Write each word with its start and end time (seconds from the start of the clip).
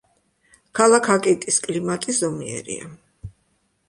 ქალაქ 0.77 1.09
აკიტის 1.15 1.59
კლიმატი 1.65 2.15
ზომიერია. 2.21 2.89